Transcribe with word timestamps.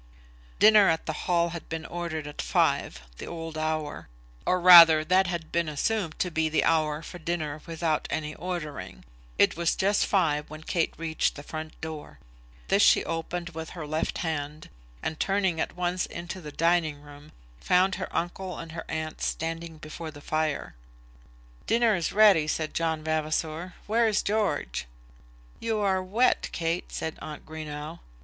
Dinner 0.57 0.89
at 0.89 1.05
the 1.05 1.13
Hall 1.13 1.49
had 1.49 1.69
been 1.69 1.85
ordered 1.85 2.25
at 2.25 2.41
five, 2.41 3.01
the 3.19 3.27
old 3.27 3.55
hour; 3.55 4.07
or 4.47 4.59
rather 4.59 5.05
that 5.05 5.27
had 5.27 5.51
been 5.51 5.69
assumed 5.69 6.17
to 6.17 6.31
be 6.31 6.49
the 6.49 6.63
hour 6.63 7.03
for 7.03 7.19
dinner 7.19 7.61
without 7.67 8.07
any 8.09 8.33
ordering. 8.33 9.05
It 9.37 9.55
was 9.55 9.75
just 9.75 10.07
five 10.07 10.49
when 10.49 10.63
Kate 10.63 10.95
reached 10.97 11.35
the 11.35 11.43
front 11.43 11.79
door. 11.81 12.17
This 12.67 12.81
she 12.81 13.05
opened 13.05 13.49
with 13.49 13.69
her 13.77 13.85
left 13.85 14.17
hand, 14.25 14.71
and 15.03 15.19
turning 15.19 15.61
at 15.61 15.75
once 15.77 16.07
into 16.07 16.41
the 16.41 16.51
dining 16.51 17.03
room, 17.03 17.31
found 17.59 17.93
her 18.01 18.07
uncle 18.11 18.57
and 18.57 18.71
her 18.71 18.85
aunt 18.89 19.21
standing 19.21 19.77
before 19.77 20.09
the 20.09 20.19
fire. 20.19 20.73
"Dinner 21.67 21.93
is 21.95 22.11
ready," 22.11 22.47
said 22.47 22.73
John 22.73 23.03
Vavasor; 23.03 23.75
"where 23.85 24.07
is 24.07 24.23
George?" 24.23 24.87
"You 25.59 25.77
are 25.77 26.01
wet, 26.01 26.49
Kate," 26.51 26.91
said 26.91 27.19
aunt 27.21 27.45
Greenow. 27.45 27.99